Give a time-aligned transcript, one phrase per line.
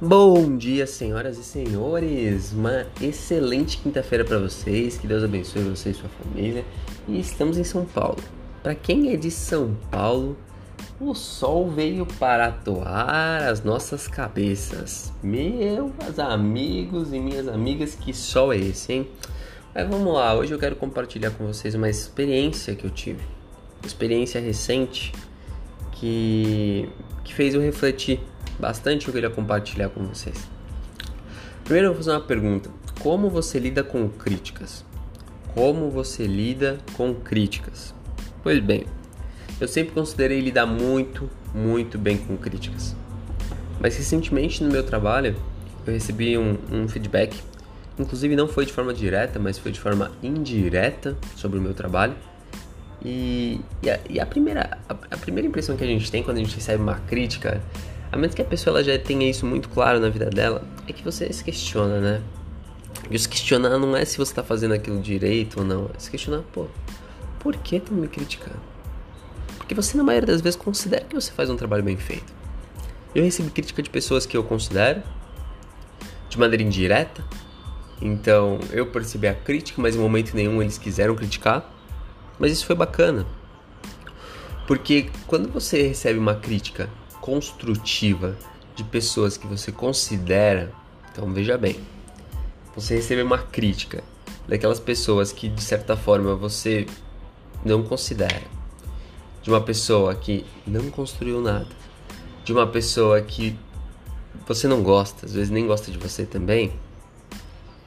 [0.00, 2.52] Bom dia, senhoras e senhores.
[2.52, 4.96] Uma excelente quinta-feira para vocês.
[4.96, 6.64] Que Deus abençoe você e sua família.
[7.08, 8.18] E estamos em São Paulo.
[8.62, 10.36] Para quem é de São Paulo,
[11.00, 15.12] o sol veio para atoar as nossas cabeças.
[15.20, 19.08] Meus amigos e minhas amigas, que sol é esse, hein?
[19.74, 23.24] Mas vamos lá, hoje eu quero compartilhar com vocês uma experiência que eu tive.
[23.84, 25.12] Experiência recente
[25.90, 26.88] que,
[27.24, 28.20] que fez eu refletir
[28.58, 30.48] bastante eu queria compartilhar com vocês.
[31.64, 34.84] Primeiro eu vou fazer uma pergunta: como você lida com críticas?
[35.54, 37.94] Como você lida com críticas?
[38.42, 38.86] Pois bem,
[39.60, 42.94] eu sempre considerei lidar muito, muito bem com críticas.
[43.80, 45.36] Mas recentemente no meu trabalho
[45.86, 47.40] eu recebi um, um feedback,
[47.98, 52.14] inclusive não foi de forma direta, mas foi de forma indireta sobre o meu trabalho.
[53.04, 56.38] E, e, a, e a, primeira, a, a primeira impressão que a gente tem quando
[56.38, 57.62] a gente recebe uma crítica
[58.10, 60.92] a menos que a pessoa ela já tenha isso muito claro na vida dela, é
[60.92, 62.22] que você se questiona, né?
[63.10, 66.10] E se questionar não é se você tá fazendo aquilo direito ou não, é se
[66.10, 66.66] questionar, pô,
[67.38, 68.60] por que estão me criticando?
[69.56, 72.32] Porque você, na maioria das vezes, considera que você faz um trabalho bem feito.
[73.14, 75.02] Eu recebi crítica de pessoas que eu considero,
[76.28, 77.24] de maneira indireta,
[78.00, 81.70] então eu percebi a crítica, mas em momento nenhum eles quiseram criticar,
[82.38, 83.26] mas isso foi bacana.
[84.66, 88.36] Porque quando você recebe uma crítica construtiva
[88.74, 90.72] de pessoas que você considera,
[91.10, 91.80] então veja bem,
[92.74, 94.02] você receber uma crítica
[94.46, 96.86] daquelas pessoas que de certa forma você
[97.64, 98.42] não considera,
[99.42, 101.68] de uma pessoa que não construiu nada,
[102.44, 103.58] de uma pessoa que
[104.46, 106.72] você não gosta, às vezes nem gosta de você também,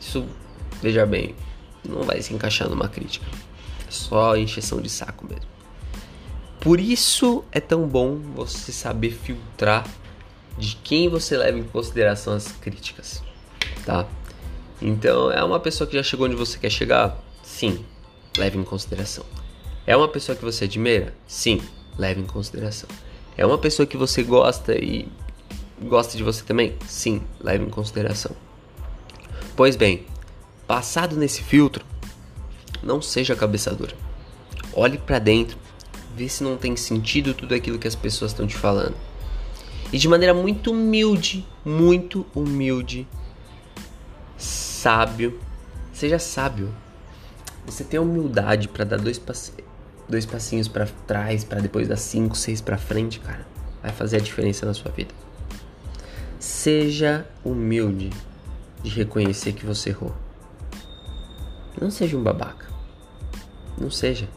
[0.00, 0.24] isso,
[0.80, 1.34] veja bem,
[1.84, 3.26] não vai se encaixar numa crítica.
[3.86, 5.57] É só encheção de saco mesmo.
[6.60, 9.86] Por isso é tão bom você saber filtrar
[10.56, 13.22] de quem você leva em consideração as críticas,
[13.86, 14.06] tá?
[14.82, 17.16] Então, é uma pessoa que já chegou onde você quer chegar?
[17.42, 17.84] Sim,
[18.36, 19.24] leve em consideração.
[19.86, 21.14] É uma pessoa que você admira?
[21.26, 21.60] Sim,
[21.96, 22.88] leve em consideração.
[23.36, 25.08] É uma pessoa que você gosta e
[25.80, 26.76] gosta de você também?
[26.86, 28.34] Sim, leve em consideração.
[29.54, 30.06] Pois bem,
[30.66, 31.84] passado nesse filtro,
[32.82, 33.94] não seja cabeça dura.
[34.72, 35.56] Olhe para dentro
[36.16, 38.96] Vê se não tem sentido tudo aquilo que as pessoas estão te falando.
[39.92, 43.06] E de maneira muito humilde, muito humilde,
[44.36, 45.40] sábio,
[45.92, 46.74] seja sábio.
[47.64, 49.52] Você tem a humildade para dar dois, passe
[50.08, 53.46] dois passinhos para trás, para depois dar cinco, seis para frente, cara.
[53.82, 55.14] Vai fazer a diferença na sua vida.
[56.38, 58.10] Seja humilde
[58.82, 60.14] de reconhecer que você errou.
[61.80, 62.66] Não seja um babaca.
[63.78, 64.28] Não seja.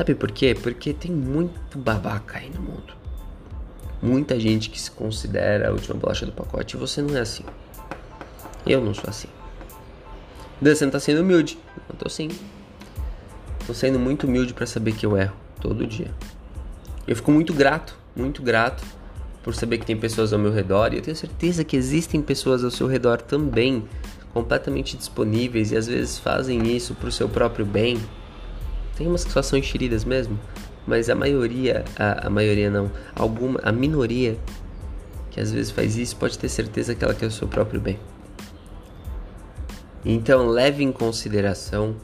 [0.00, 0.56] Sabe por quê?
[0.58, 2.94] Porque tem muito babaca aí no mundo.
[4.00, 6.74] Muita gente que se considera a última bolacha do pacote.
[6.74, 7.44] E você não é assim.
[8.66, 9.28] Eu não sou assim.
[10.62, 11.58] Você não tá sendo humilde.
[11.86, 12.30] Eu tô sim.
[13.66, 16.10] Tô sendo muito humilde para saber que eu erro todo dia.
[17.06, 18.82] Eu fico muito grato, muito grato
[19.42, 22.64] por saber que tem pessoas ao meu redor e eu tenho certeza que existem pessoas
[22.64, 23.84] ao seu redor também
[24.32, 28.00] completamente disponíveis e às vezes fazem isso pro seu próprio bem
[29.00, 30.38] tem umas que só são enxeridas mesmo,
[30.86, 34.36] mas a maioria, a, a maioria não, alguma, a minoria
[35.30, 37.98] que às vezes faz isso pode ter certeza que ela quer o seu próprio bem.
[40.04, 41.96] Então leve em consideração,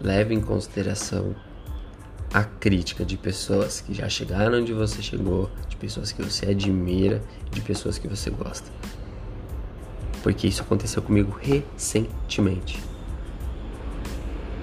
[0.00, 1.36] leve em consideração
[2.32, 7.22] a crítica de pessoas que já chegaram onde você chegou, de pessoas que você admira,
[7.50, 8.70] de pessoas que você gosta.
[10.22, 12.80] Porque isso aconteceu comigo recentemente.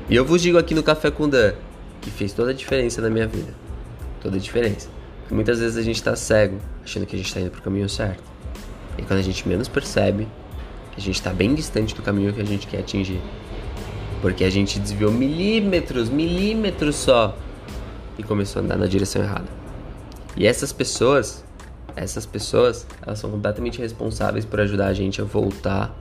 [0.09, 1.53] E eu vos digo aqui no Café com Dan,
[2.07, 3.53] que fez toda a diferença na minha vida.
[4.21, 4.89] Toda a diferença.
[5.19, 7.89] Porque muitas vezes a gente tá cego, achando que a gente tá indo pro caminho
[7.89, 8.23] certo.
[8.97, 10.27] E quando a gente menos percebe,
[10.95, 13.21] a gente tá bem distante do caminho que a gente quer atingir.
[14.21, 17.37] Porque a gente desviou milímetros, milímetros só
[18.17, 19.47] e começou a andar na direção errada.
[20.35, 21.43] E essas pessoas,
[21.95, 25.95] essas pessoas, elas são completamente responsáveis por ajudar a gente a voltar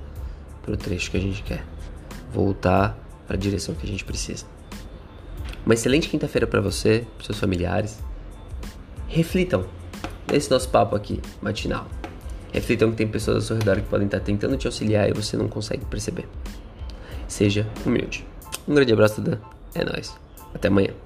[0.62, 1.64] pro trecho que a gente quer.
[2.32, 2.96] Voltar
[3.26, 4.46] para a direção que a gente precisa.
[5.66, 7.98] Uma excelente quinta-feira para você, para seus familiares.
[9.08, 9.66] Reflitam
[10.30, 11.88] nesse nosso papo aqui, matinal.
[12.52, 15.36] Reflitam que tem pessoas ao seu redor que podem estar tentando te auxiliar e você
[15.36, 16.28] não consegue perceber.
[17.26, 18.24] Seja humilde.
[18.68, 19.38] Um grande abraço, Dan.
[19.74, 20.14] É nóis.
[20.54, 21.05] Até amanhã.